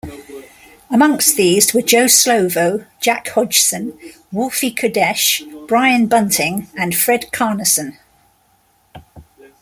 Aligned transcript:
Amongst 0.89 1.35
these 1.35 1.75
were 1.75 1.83
Joe 1.83 2.05
Slovo, 2.05 2.87
Jack 3.01 3.27
Hodgson, 3.27 3.95
Wolfie 4.31 4.73
Kodesh, 4.73 5.43
Brian 5.67 6.07
Bunting 6.07 6.67
and 6.75 6.95
Fred 6.95 7.29
Carneson. 7.31 7.99